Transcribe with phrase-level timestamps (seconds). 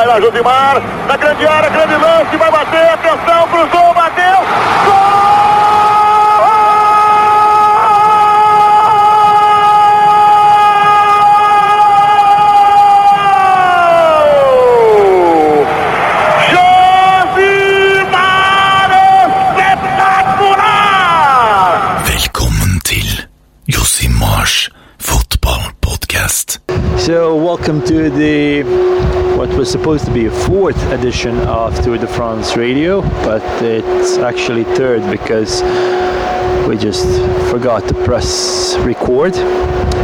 [0.00, 0.80] Vai lá, Josimar.
[1.06, 2.34] Na grande área, grande lance.
[2.34, 2.88] Vai bater.
[2.88, 3.92] Atenção, cruzou,
[27.00, 28.62] So, welcome to the
[29.34, 34.18] what was supposed to be a fourth edition of Tour de France Radio, but it's
[34.18, 35.62] actually third because
[36.68, 37.06] we just
[37.50, 39.34] forgot to press record.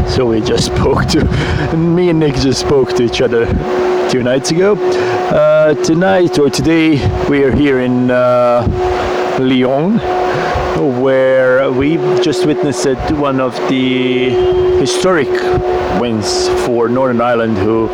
[0.09, 3.45] So we just spoke to me and Nick just spoke to each other
[4.11, 4.75] two nights ago.
[4.75, 6.93] Uh, tonight or today
[7.29, 8.67] we are here in uh,
[9.39, 10.01] Lyon
[11.03, 11.36] where
[11.77, 14.31] we just witnessed one of the
[14.81, 15.29] historic
[16.01, 17.89] wins for Northern Ireland, who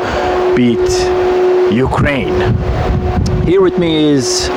[0.54, 0.78] beat
[1.72, 2.38] Ukraine.
[3.44, 4.48] Here with me is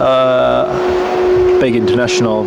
[0.00, 2.44] uh, big international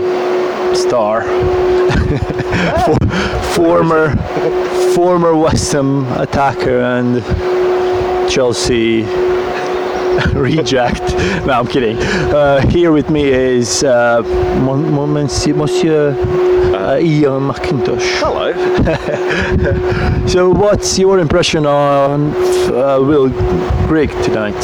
[0.76, 1.24] star,
[2.86, 3.10] For-
[3.56, 4.16] former
[4.94, 7.24] former West Ham attacker and
[8.30, 9.04] Chelsea
[10.34, 11.02] reject.
[11.46, 11.98] No, I'm kidding.
[11.98, 14.22] Uh, here with me is uh,
[14.64, 16.16] Mon- Mon- Monsieur, Monsieur
[16.76, 18.20] uh, Ian McIntosh.
[18.20, 18.50] Hello.
[20.30, 22.36] So, what's your impression on
[22.72, 23.30] uh, Will
[23.88, 24.54] Grigg tonight?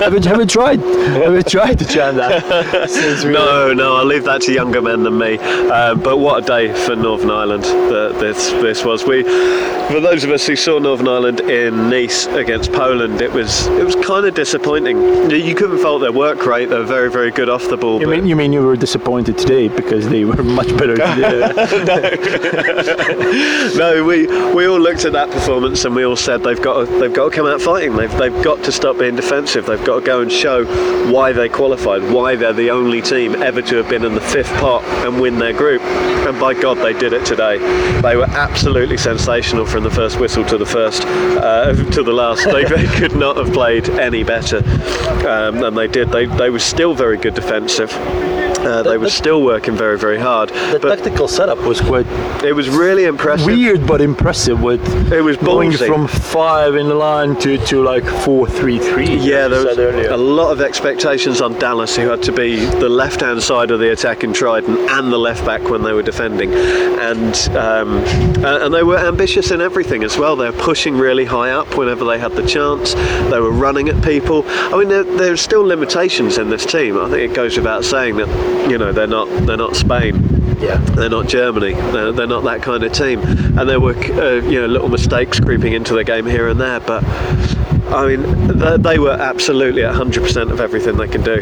[0.00, 0.78] have, you, have you tried?
[0.80, 2.90] Have you tried to chant that?
[2.90, 5.38] Since No, no, I'll leave that to younger men than me.
[5.38, 9.06] Um, but what a day for Northern Ireland that this this was.
[9.06, 13.66] We, for those of us who saw Northern Ireland in Nice against Poland, it was
[13.68, 14.63] it was kind of disappointing.
[14.66, 16.66] You, you couldn't fault their work rate.
[16.66, 18.00] They were very very good off the ball.
[18.00, 21.40] You mean you mean you were disappointed today because they were much better today?
[23.76, 26.98] no, we we all looked at that performance and we all said they've got to,
[26.98, 27.96] they've got to come out fighting.
[27.96, 29.66] They've they've got to stop being defensive.
[29.66, 30.64] They've got to go and show
[31.12, 34.52] why they qualified, why they're the only team ever to have been in the fifth
[34.54, 35.82] pot and win their group.
[35.82, 37.58] And by God, they did it today.
[38.00, 42.44] They were absolutely sensational from the first whistle to the first uh, to the last.
[42.44, 46.10] They, they could not have played any better, um, and they did.
[46.10, 47.92] They they were still very good defensive.
[48.64, 50.48] Uh, they were still working very, very hard.
[50.48, 52.06] the But tactical setup was quite
[52.44, 53.46] it was really impressive.
[53.46, 54.80] weird but impressive with
[55.12, 55.86] It was going ballsy.
[55.86, 59.16] from five in the line to, to like four three three.
[59.16, 63.42] Yeah, there was a lot of expectations on Dallas, who had to be the left-hand
[63.42, 67.34] side of the attack attacking trident and the left back when they were defending, and
[67.56, 67.98] um,
[68.44, 70.36] and they were ambitious in everything as well.
[70.36, 72.94] They were pushing really high up whenever they had the chance.
[72.94, 74.44] They were running at people.
[74.46, 76.98] I mean, there, there's still limitations in this team.
[76.98, 78.28] I think it goes without saying that
[78.70, 80.34] you know they're not they're not Spain.
[80.60, 80.76] Yeah.
[80.76, 81.74] They're not Germany.
[81.74, 83.20] They're, they're not that kind of team.
[83.58, 86.80] And there were, uh, you know, little mistakes creeping into the game here and there.
[86.80, 87.02] But
[87.94, 91.40] I mean, they, were absolutely at 100% of everything they can do.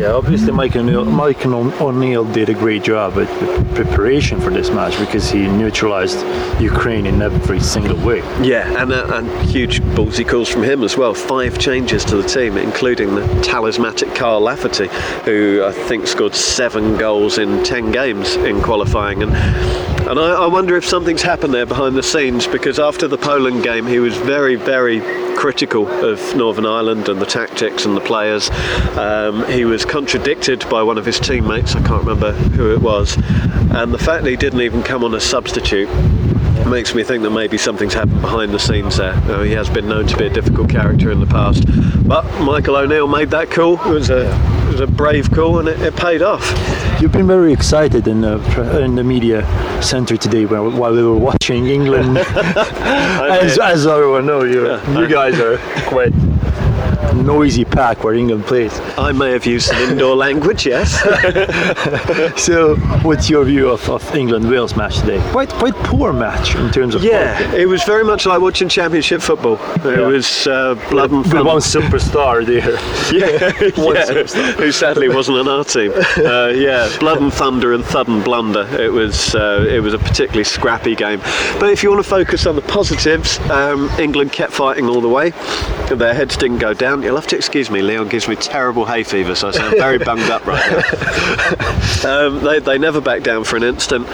[0.00, 3.26] Yeah, obviously Mike O'Neill, Mike O'Neill did a great job the
[3.74, 6.18] preparation for this match because he neutralized
[6.60, 8.18] Ukraine in every single way.
[8.40, 11.12] Yeah, and, uh, and huge ballsy calls from him as well.
[11.12, 14.88] Five changes to the team, including the talismanic Kyle Lafferty,
[15.24, 19.22] who I think scored seven goals in ten games in qualifying.
[19.22, 19.32] And
[20.10, 23.62] and I, I wonder if something's happened there behind the scenes because after the Poland
[23.62, 24.98] game, he was very, very
[25.40, 28.50] critical of Northern Ireland and the tactics and the players.
[28.98, 31.74] Um, he was contradicted by one of his teammates.
[31.74, 33.16] I can't remember who it was,
[33.72, 35.88] and the fact that he didn't even come on as substitute
[36.70, 39.12] makes me think that maybe something's happened behind the scenes there.
[39.12, 41.64] Uh, he has been known to be a difficult character in the past,
[42.06, 43.74] but Michael O'Neill made that call.
[43.82, 44.30] It was a
[44.68, 46.48] it was a brave call, and it, it paid off.
[47.00, 48.38] You've been very excited in the
[48.82, 49.42] in the media
[49.82, 52.18] center today while, we were watching England.
[52.38, 54.62] as, as everyone knows, you
[54.98, 56.12] you guys are quite
[57.14, 58.78] noisy pack where England plays.
[58.98, 61.00] I may have used some indoor language, yes.
[62.40, 65.20] So, what's your view of, of England Wales match today?
[65.30, 69.20] Quite quite poor match in terms of yeah, it was very much like watching Championship
[69.20, 69.58] football.
[69.84, 70.06] It Yeah.
[70.06, 71.44] was uh, blood and thunder.
[71.44, 72.60] one superstar there.
[73.10, 73.50] Yeah,
[73.84, 74.52] One yeah, superstar.
[74.54, 75.92] who sadly wasn't on our team.
[76.16, 78.66] Uh, yeah, blood and thunder and thud and blunder.
[78.80, 81.20] It was uh, it was a particularly scrappy game.
[81.58, 85.08] But if you want to focus on the positives, um, England kept fighting all the
[85.08, 85.30] way.
[85.90, 86.99] Their heads didn't go down.
[87.02, 87.82] You'll have to excuse me.
[87.82, 92.26] Lyon gives me terrible hay fever, so I sound very bunged up right now.
[92.26, 94.08] Um, they, they never backed down for an instant,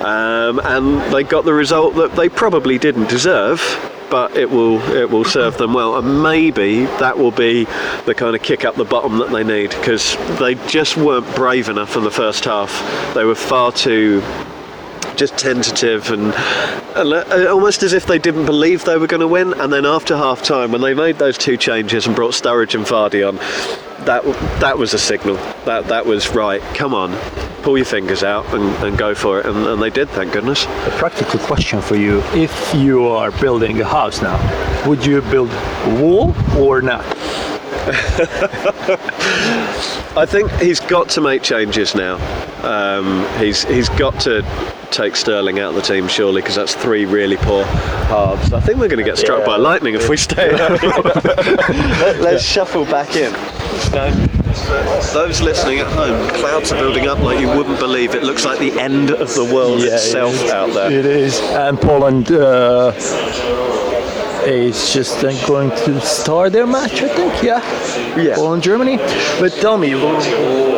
[0.00, 3.60] um, and they got the result that they probably didn't deserve.
[4.10, 7.64] But it will it will serve them well, and maybe that will be
[8.06, 11.68] the kind of kick up the bottom that they need because they just weren't brave
[11.68, 13.14] enough in the first half.
[13.14, 14.20] They were far too
[15.20, 16.32] just tentative and
[16.94, 19.52] Uh, uh, almost as if they didn't believe they were going to win.
[19.54, 22.84] And then after half time, when they made those two changes and brought Sturridge and
[22.84, 23.36] Vardy on,
[24.06, 24.24] that
[24.60, 25.36] that was a signal.
[25.64, 26.60] That that was right.
[26.74, 27.16] Come on,
[27.62, 29.46] pull your fingers out and, and go for it.
[29.46, 30.64] And, and they did, thank goodness.
[30.64, 34.38] A practical question for you: If you are building a house now,
[34.88, 35.50] would you build
[36.00, 37.04] wall or not?
[40.16, 42.16] I think he's got to make changes now.
[42.62, 44.42] Um, he's he's got to
[44.90, 48.52] take Sterling out of the team surely because that's three really poor halves.
[48.52, 49.46] I think we're going to get struck Yeah.
[49.46, 50.50] by lightning if we stay.
[50.56, 53.32] Let, us shuffle back in.
[55.14, 58.14] Those listening at home, clouds are building up like you wouldn't believe.
[58.14, 60.90] It looks like the end of the world itself it out there.
[60.90, 62.92] It is, and Poland uh,
[64.50, 67.02] is just then going to start their match.
[67.02, 67.60] I think, yeah.
[68.20, 68.34] Yeah.
[68.34, 68.96] Poland, Germany.
[69.38, 69.90] But tell me,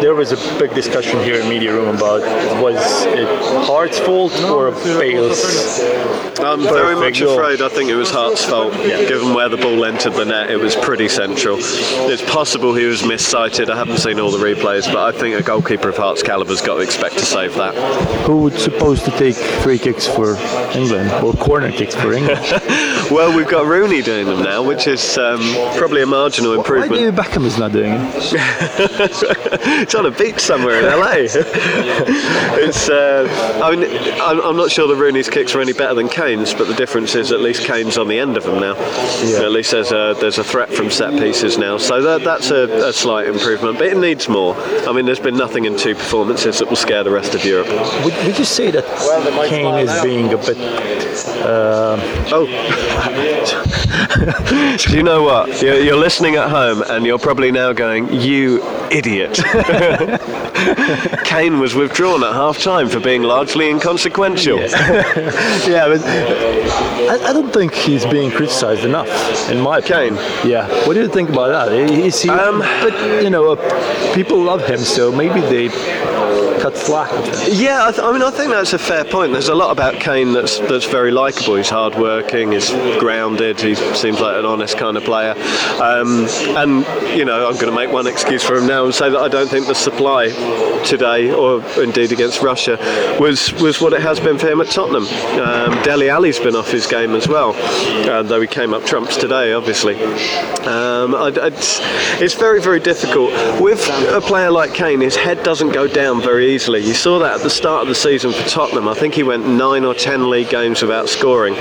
[0.00, 2.20] there was a big discussion here in media room about
[2.62, 2.76] was
[3.06, 3.26] it
[3.66, 5.80] Hart's fault or Bale's?
[6.40, 7.32] I'm very much goal.
[7.34, 10.50] afraid I think it was Hart's fault, given where the ball entered the net.
[10.50, 11.56] It was pretty central.
[11.60, 13.70] It's possible he was missighted.
[13.70, 16.74] I haven't seen all the replays, but I think a goalkeeper of Hart's caliber's got
[16.76, 17.74] to expect to save that.
[18.26, 20.36] Who was supposed to take free kicks for
[20.74, 22.40] England or corner kicks for England?
[23.12, 25.40] Well, we've got Rooney doing them now, which is um,
[25.76, 26.92] probably a marginal Why improvement.
[26.92, 28.12] David Beckham is not doing it?
[29.82, 31.12] it's on a beach somewhere in LA.
[32.58, 32.88] it's.
[32.88, 33.28] Uh,
[33.62, 33.88] I mean,
[34.20, 37.14] I'm, I'm not sure the Rooney's kicks are any better than Kane's, but the difference
[37.14, 38.74] is at least Kane's on the end of them now.
[38.74, 42.88] At least there's a there's a threat from set pieces now, so that, that's a,
[42.88, 43.78] a slight improvement.
[43.78, 44.54] But it needs more.
[44.56, 47.68] I mean, there's been nothing in two performances that will scare the rest of Europe.
[48.04, 48.84] Would, would you say that
[49.48, 50.58] Kane is being a bit
[51.44, 52.46] Oh.
[53.46, 55.62] Do you know what?
[55.62, 59.34] You're, you're listening at home and you're probably now going, you idiot.
[61.24, 64.58] Kane was withdrawn at half time for being largely inconsequential.
[64.60, 64.68] yeah,
[65.88, 69.08] but I, I don't think he's being criticised enough.
[69.50, 70.14] In my opinion.
[70.44, 70.68] Yeah.
[70.86, 71.72] What do you think about that?
[71.72, 72.30] Is he?
[72.30, 75.68] Um, but you know, uh, people love him, so maybe they
[76.62, 77.10] cut slack.
[77.50, 79.32] Yeah, I, th- I mean, I think that's a fair point.
[79.32, 81.56] There's a lot about Kane that's that's very likable.
[81.56, 82.70] He's hardworking, he's
[83.00, 85.34] grounded, he seems like an honest kind of player.
[85.82, 86.26] Um,
[86.56, 86.86] and
[87.18, 89.28] you know, I'm going to make one excuse for him now and say that I
[89.28, 90.28] don't think the supply
[90.84, 92.78] today, or indeed against Russia,
[93.18, 95.06] was was what it has been for him at Tottenham.
[95.40, 97.54] Um, Dele Alli's been off his game as well,
[98.08, 99.96] uh, though he came up trumps today, obviously.
[100.62, 101.80] Um, I, it's,
[102.20, 103.32] it's very, very difficult.
[103.60, 106.80] With a player like Kane, his head doesn't go down very easily.
[106.80, 108.88] You saw that at the start of the season for Tottenham.
[108.88, 111.54] I think he went nine or ten league games without scoring,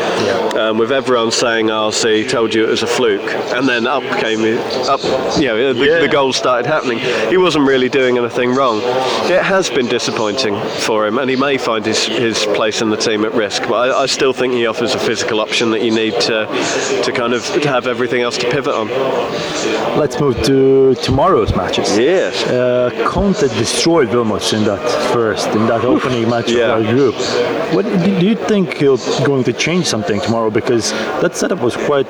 [0.58, 4.04] um, with everyone saying, "Oh, see, told you it was a fluke," and then up
[4.20, 4.42] came
[4.88, 5.02] up.
[5.40, 7.00] You know, the, the goals started happening.
[7.30, 8.82] He wasn't really doing anything wrong.
[9.32, 12.98] It has been disappointing for him, and he may find his, his place in the
[12.98, 13.64] team at risk.
[13.64, 16.46] But I, I still think he offers a physical option that you need to
[17.04, 18.88] to kind of to have everything else to pivot on.
[19.98, 21.98] Let's move to tomorrow's matches.
[21.98, 22.44] Yes.
[22.48, 24.81] Uh, Conte destroyed Wilmots in that
[25.13, 26.78] first, in that opening match Yeah.
[26.78, 27.16] of our group.
[27.75, 30.50] What do do you think he's going to change something tomorrow?
[30.50, 30.92] Because
[31.22, 32.07] that setup was quite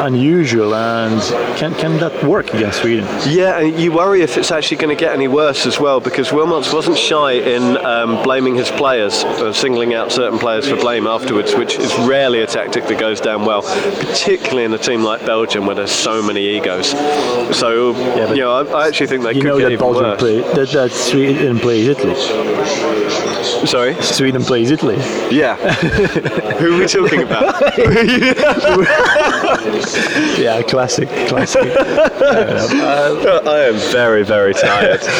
[0.00, 1.20] unusual, and
[1.58, 3.04] can can that work against Sweden?
[3.26, 6.28] Yeah, and you worry if it's actually going to get any worse as well, because
[6.28, 11.06] Wilmots wasn't shy in um, blaming his players, uh, singling out certain players for blame
[11.06, 15.24] afterwards, which is rarely a tactic that goes down well, particularly in a team like
[15.26, 16.90] Belgium where there's so many egos.
[17.56, 19.84] So, yeah, you know, I, I actually think they You could know get that even
[19.86, 20.20] Belgium worse.
[20.20, 22.14] play that, that Sweden plays Italy.
[23.66, 23.94] Sorry?
[24.02, 24.96] Sweden plays Italy.
[25.30, 25.56] Yeah.
[26.58, 27.54] Who are we talking about?
[30.38, 31.62] Yeah, classic, classic.
[31.76, 35.00] I am very, very tired.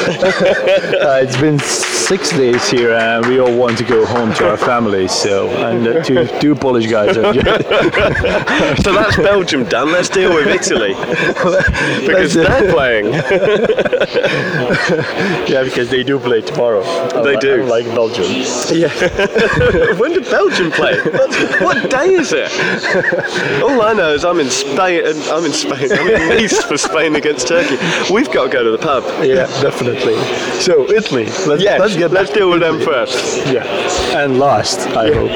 [1.04, 4.56] Uh, it's been six days here, and we all want to go home to our
[4.56, 5.12] families.
[5.12, 7.32] So, and uh, two two Polish guys are
[8.82, 9.92] so that's Belgium done.
[9.92, 10.94] Let's deal with Italy.
[12.06, 13.12] because they're playing.
[15.46, 16.82] yeah, because they do play tomorrow.
[17.22, 17.64] They do.
[17.64, 18.24] like Belgium.
[18.72, 18.90] Yeah.
[19.98, 21.00] when did Belgium play?
[21.02, 22.50] What, what day is it?
[23.62, 25.06] All I know is I'm in Spain.
[25.06, 25.92] and I'm in Spain.
[25.92, 27.76] I'm in Nice for Spain against Turkey.
[28.12, 29.04] We've got to go to the pub.
[29.24, 30.14] Yeah, definitely.
[30.60, 31.24] So Italy.
[31.46, 33.46] Let's, Yes, let's get let's deal with them first.
[33.46, 33.64] Yeah,
[34.16, 35.30] and last, I hope.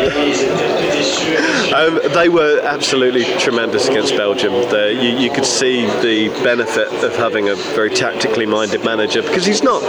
[1.75, 4.53] Um, they were absolutely tremendous against Belgium.
[4.71, 9.45] They, you, you could see the benefit of having a very tactically minded manager because
[9.45, 9.83] he's not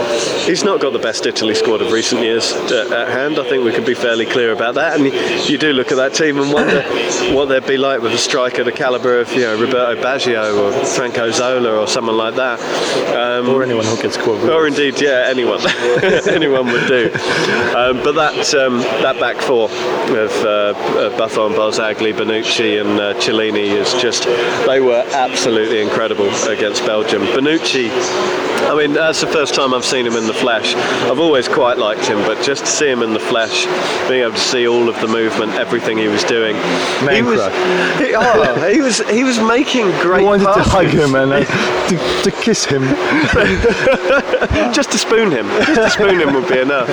[0.46, 3.38] he's not got the best Italy squad of recent years at, at hand.
[3.38, 4.98] I think we can be fairly clear about that.
[4.98, 5.06] And
[5.48, 6.82] you do look at that team and wonder
[7.34, 10.56] what they'd be like with a striker of the calibre of you know Roberto Baggio
[10.58, 12.60] or Franco Zola or someone like that.
[13.16, 14.36] Um, or anyone who can score.
[14.50, 15.60] or indeed, yeah, anyone,
[16.28, 17.10] anyone would do.
[17.76, 23.14] Um, but that um, that back four of uh, uh, Buffon, Barzagli, Bonucci, and uh,
[23.14, 27.22] Chiellini is just—they were absolutely incredible against Belgium.
[27.22, 27.88] Bonucci,
[28.68, 30.74] I mean, that's the first time I've seen him in the flesh.
[30.74, 33.64] I've always quite liked him, but just to see him in the flesh,
[34.08, 36.54] being able to see all of the movement, everything he was doing,
[37.04, 37.40] Man he was
[37.98, 40.20] he, oh, he was, he was making great.
[40.20, 41.44] I wanted to hug him and uh,
[41.88, 42.82] to, to kiss him.
[44.72, 45.46] just to spoon him.
[45.74, 46.88] Just to spoon him would be enough.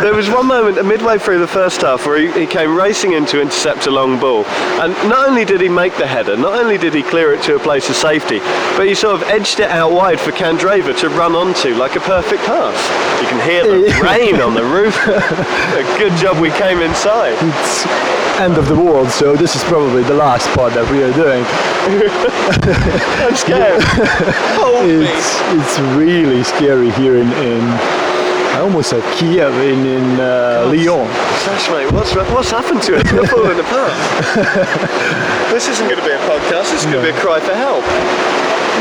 [0.00, 3.24] There was one moment midway through the first half where he, he came racing in
[3.30, 4.44] to intercept a long ball,
[4.82, 7.56] and not only did he make the header, not only did he clear it to
[7.56, 8.38] a place of safety,
[8.76, 12.00] but he sort of edged it out wide for Candreva to run onto like a
[12.00, 12.78] perfect pass.
[13.22, 14.96] You can hear the rain on the roof.
[15.06, 17.36] a good job we came inside.
[17.40, 17.86] It's
[18.40, 21.44] end of the world, so this is probably the last part that we are doing.
[23.26, 23.84] I'm scared.
[24.82, 27.60] It's it's really scary here in, in
[28.54, 31.06] I almost said Kiev in in uh, Lyon.
[31.46, 33.12] Sash, mate, what's, what's happened to us?
[33.12, 33.92] We're falling apart.
[35.54, 37.54] this isn't going to be a podcast, this is going to be a cry for
[37.54, 37.84] help.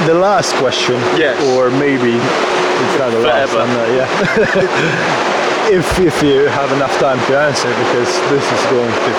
[0.07, 1.37] The last question, Yes.
[1.55, 3.51] or maybe it's not the last.
[3.51, 3.59] Forever.
[3.61, 5.69] I'm not- yeah.
[5.77, 9.11] if if you have enough time to answer, because this is going to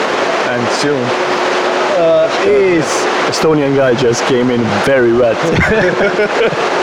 [0.50, 1.04] end soon.
[2.00, 2.84] Uh, is
[3.28, 5.36] Estonian guy just came in very wet?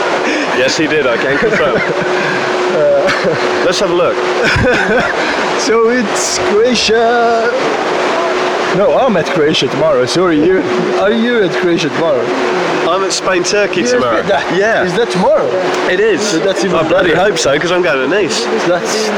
[0.58, 1.74] Yes, he did, I can confirm.
[3.64, 4.16] Let's have a look.
[5.60, 7.97] so it's Croatia.
[8.76, 10.04] No, I'm at Croatia tomorrow.
[10.06, 10.58] Sorry, you
[11.00, 12.24] are you at Croatia tomorrow?
[12.88, 14.22] I'm at Spain Turkey tomorrow.
[14.22, 15.46] that- yeah, Is that tomorrow?
[15.90, 16.20] it is.
[16.22, 17.30] So that's even I bloody better.
[17.30, 18.44] hope so because I'm going to Nice.
[18.66, 19.08] That's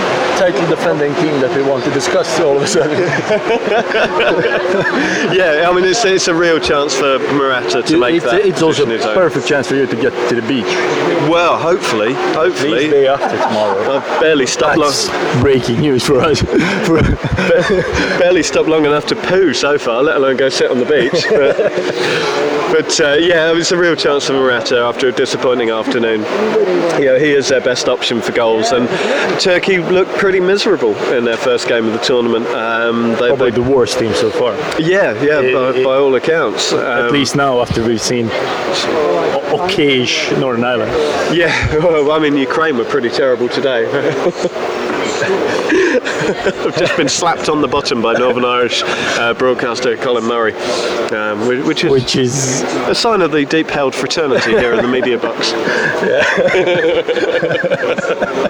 [0.41, 2.99] title defending team that we want to discuss all of a sudden.
[5.31, 8.41] Yeah, I mean it's, it's a real chance for Morata to make it's, that.
[8.45, 10.65] it's also a perfect chance for you to get to the beach.
[11.31, 12.89] Well, hopefully, hopefully.
[12.91, 13.97] day after tomorrow.
[13.99, 14.93] I've barely stopped long,
[15.41, 16.43] breaking news for us.
[18.21, 21.25] Barely stopped long enough to poo so far, let alone go sit on the beach.
[22.71, 26.21] But, but uh, yeah, it's a real chance for Morata after a disappointing afternoon.
[27.01, 28.89] You know, he is their best option for goals, and
[29.41, 32.47] Turkey looked pretty miserable in their first game of the tournament.
[32.49, 34.55] Um, they, probably they, the worst team so far.
[34.81, 36.73] yeah, yeah, It- by, it- by all accounts.
[36.73, 38.29] At Um, least now, after we've seen
[39.51, 40.93] okayish Northern Ireland.
[41.37, 43.85] Yeah, well, I mean, Ukraine were pretty terrible today.
[45.23, 50.55] I've just been slapped on the bottom by Northern Irish uh, broadcaster Colin Murray,
[51.13, 54.83] um, whi- which is Which is a sign of the deep held fraternity here in
[54.83, 55.53] the media box.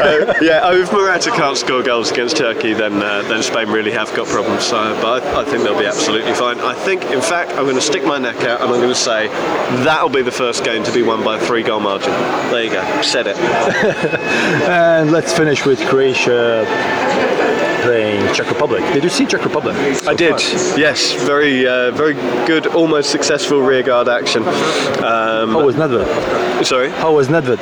[0.00, 4.14] Uh, yeah, if Morata can't score goals against Turkey, then uh, then Spain really have
[4.14, 4.64] got problems.
[4.64, 6.58] So, but I, I think they'll be absolutely fine.
[6.60, 8.94] I think, in fact, I'm going to stick my neck out and I'm going to
[8.94, 9.28] say
[9.84, 12.12] that'll be the first game to be won by a three goal margin.
[12.50, 13.36] There you go, said it.
[14.68, 16.64] and let's finish with Croatia
[17.82, 18.82] playing Czech Republic.
[18.92, 19.74] Did you see Czech Republic?
[20.06, 20.40] I did,
[20.76, 22.14] yes, very uh, very
[22.46, 24.42] good, almost successful rearguard action.
[24.42, 26.64] Um, How was Nedved?
[26.64, 26.90] sorry.
[26.90, 27.58] How was Nedved?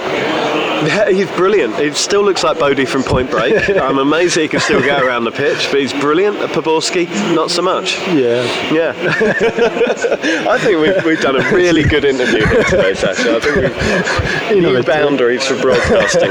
[0.87, 1.77] Yeah, he's brilliant.
[1.77, 3.69] He still looks like Bodhi from Point Break.
[3.77, 6.37] I'm amazed he can still go around the pitch, but he's brilliant.
[6.39, 7.99] At Poborski, not so much.
[8.09, 8.45] Yeah.
[8.73, 8.93] Yeah.
[10.49, 13.37] I think we've, we've done a really good interview here today, Sasha.
[13.37, 16.31] I think we've new boundaries for broadcasting.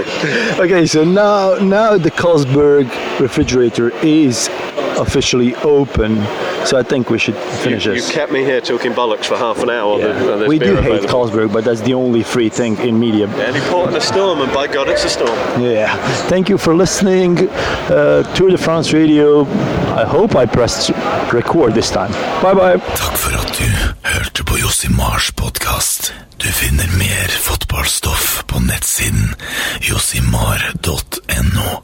[0.59, 2.87] Okay, so now now the Carlsberg
[3.19, 4.49] refrigerator is
[4.97, 6.17] officially open.
[6.67, 8.07] So I think we should finish you this.
[8.09, 9.97] You kept me here talking bollocks for half an hour.
[9.97, 10.05] Yeah.
[10.07, 11.09] There's- there's We do hate available.
[11.13, 13.27] Carlsberg, but that's the only free thing in media.
[13.51, 15.37] Any port in a storm, and by God, it's a storm.
[15.61, 15.95] Yeah.
[16.29, 17.49] Thank you for listening.
[17.89, 19.47] Uh, Tour de France Radio.
[20.03, 20.91] I hope I pressed
[21.33, 22.11] record this time.
[22.43, 22.77] Bye bye.
[22.95, 23.63] Takk for at du
[24.03, 26.13] hørte på Josimars podkast.
[26.37, 29.33] Du finner mer fotballstoff på nettsiden
[29.81, 31.81] josimar.no.